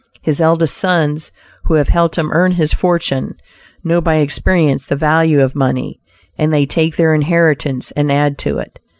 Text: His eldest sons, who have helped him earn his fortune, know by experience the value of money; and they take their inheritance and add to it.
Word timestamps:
His 0.23 0.41
eldest 0.41 0.77
sons, 0.79 1.31
who 1.65 1.75
have 1.75 1.89
helped 1.89 2.15
him 2.17 2.31
earn 2.31 2.53
his 2.53 2.73
fortune, 2.73 3.35
know 3.83 4.01
by 4.01 4.15
experience 4.15 4.87
the 4.87 4.95
value 4.95 5.41
of 5.43 5.53
money; 5.53 6.01
and 6.39 6.51
they 6.51 6.65
take 6.65 6.95
their 6.95 7.13
inheritance 7.13 7.91
and 7.91 8.11
add 8.11 8.39
to 8.39 8.57
it. 8.57 8.79